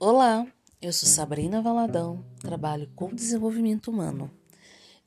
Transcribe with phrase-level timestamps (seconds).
[0.00, 0.46] Olá,
[0.80, 4.30] eu sou Sabrina Valadão, trabalho com desenvolvimento humano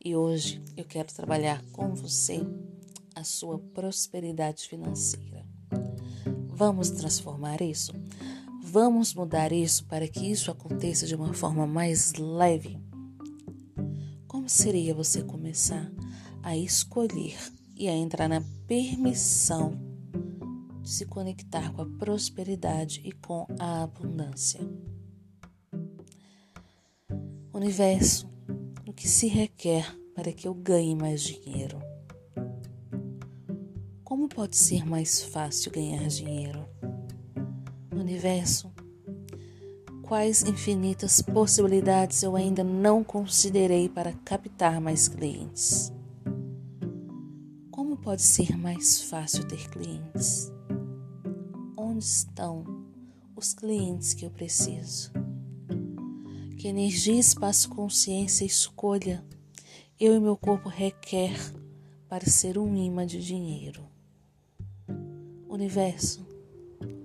[0.03, 2.41] e hoje eu quero trabalhar com você
[3.15, 5.45] a sua prosperidade financeira.
[6.49, 7.93] Vamos transformar isso?
[8.61, 12.77] Vamos mudar isso para que isso aconteça de uma forma mais leve?
[14.27, 15.89] Como seria você começar
[16.43, 17.37] a escolher
[17.77, 19.90] e a entrar na permissão
[20.91, 24.59] se conectar com a prosperidade e com a abundância.
[27.53, 28.29] Universo,
[28.85, 31.79] o que se requer para que eu ganhe mais dinheiro?
[34.03, 36.67] Como pode ser mais fácil ganhar dinheiro?
[37.95, 38.69] Universo,
[40.01, 45.93] quais infinitas possibilidades eu ainda não considerei para captar mais clientes?
[47.69, 50.51] Como pode ser mais fácil ter clientes?
[52.01, 52.65] Onde estão
[53.35, 55.11] os clientes que eu preciso.
[56.57, 59.23] Que energia, espaço, consciência, escolha
[59.99, 61.31] eu e meu corpo requer
[62.09, 63.87] para ser um imã de dinheiro.
[65.47, 66.25] Universo,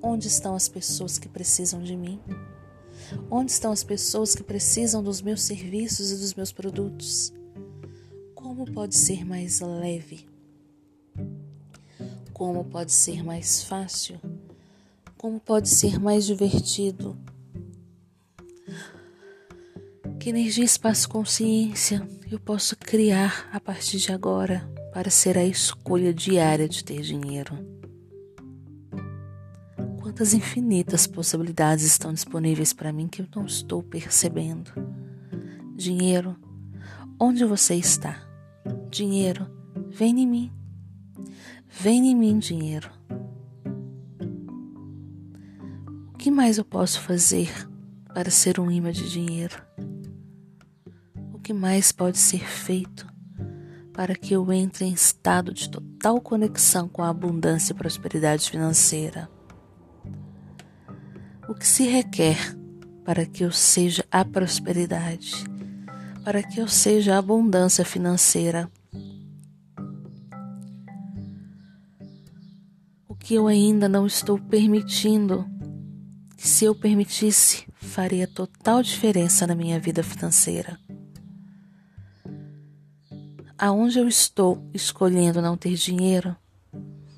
[0.01, 2.19] onde estão as pessoas que precisam de mim?
[3.31, 7.35] Onde estão as pessoas que precisam dos meus serviços e dos meus produtos?
[8.35, 10.27] Como pode ser mais leve?
[12.33, 14.19] Como pode ser mais fácil?
[15.19, 17.17] Como pode ser mais divertido?
[20.20, 26.12] Que energia, espaço, consciência eu posso criar a partir de agora para ser a escolha
[26.12, 27.56] diária de ter dinheiro?
[30.03, 34.70] Quantas infinitas possibilidades estão disponíveis para mim que eu não estou percebendo?
[35.75, 36.37] Dinheiro,
[37.19, 38.22] onde você está?
[38.91, 39.47] Dinheiro,
[39.89, 40.53] vem em mim.
[41.69, 42.91] Vem em mim, dinheiro.
[46.27, 47.49] Que mais eu posso fazer
[48.12, 49.62] para ser um imã de dinheiro?
[51.33, 53.06] O que mais pode ser feito
[53.93, 59.31] para que eu entre em estado de total conexão com a abundância e prosperidade financeira?
[61.49, 62.56] O que se requer
[63.05, 65.45] para que eu seja a prosperidade,
[66.25, 68.69] para que eu seja a abundância financeira?
[73.09, 75.55] O que eu ainda não estou permitindo
[76.47, 80.79] se eu permitisse, faria total diferença na minha vida financeira.
[83.59, 86.37] Aonde eu estou escolhendo não ter dinheiro?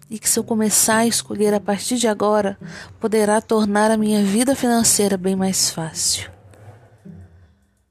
[0.08, 2.58] E que se eu começar a escolher a partir de agora,
[2.98, 6.30] poderá tornar a minha vida financeira bem mais fácil.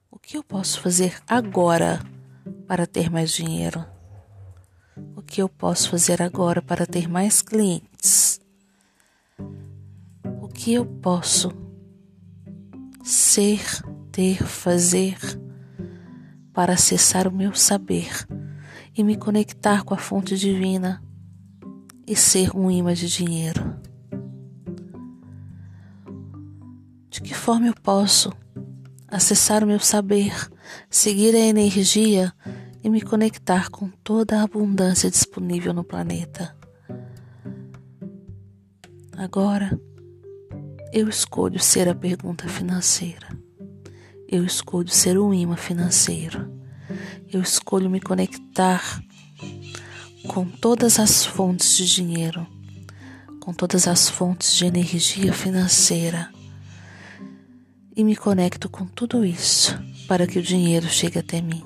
[0.09, 2.01] O que eu posso fazer agora
[2.67, 3.85] para ter mais dinheiro?
[5.15, 8.26] O que eu posso fazer agora para ter mais clientes?
[10.67, 11.49] Que eu posso
[13.01, 13.61] ser,
[14.11, 15.17] ter, fazer
[16.51, 18.09] para acessar o meu saber
[18.93, 21.01] e me conectar com a fonte divina
[22.05, 23.79] e ser um imã de dinheiro?
[27.09, 28.29] De que forma eu posso
[29.07, 30.33] acessar o meu saber,
[30.89, 32.33] seguir a energia
[32.83, 36.53] e me conectar com toda a abundância disponível no planeta?
[39.15, 39.79] Agora,
[40.93, 43.27] eu escolho ser a pergunta financeira.
[44.27, 46.51] Eu escolho ser um imã financeiro.
[47.31, 49.01] Eu escolho me conectar
[50.27, 52.45] com todas as fontes de dinheiro,
[53.39, 56.29] com todas as fontes de energia financeira.
[57.95, 59.77] E me conecto com tudo isso
[60.07, 61.63] para que o dinheiro chegue até mim.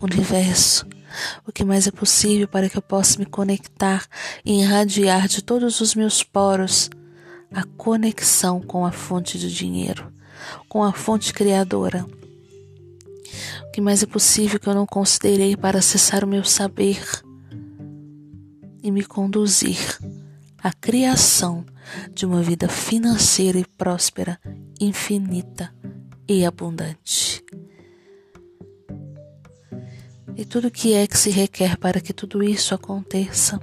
[0.00, 0.86] Universo,
[1.46, 4.06] o que mais é possível para que eu possa me conectar
[4.44, 6.90] e irradiar de todos os meus poros
[7.52, 10.12] a conexão com a fonte do dinheiro,
[10.68, 12.06] com a fonte criadora.
[13.66, 17.00] O que mais é possível que eu não considerei para acessar o meu saber
[18.82, 19.78] e me conduzir
[20.62, 21.64] à criação
[22.12, 24.38] de uma vida financeira e próspera,
[24.80, 25.74] infinita
[26.28, 27.42] e abundante.
[30.36, 33.60] E tudo que é que se requer para que tudo isso aconteça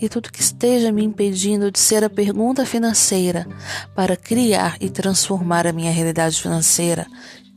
[0.00, 3.46] e tudo que esteja me impedindo de ser a pergunta financeira
[3.94, 7.06] para criar e transformar a minha realidade financeira,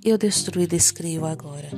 [0.04, 1.69] eu destruo e descrio agora.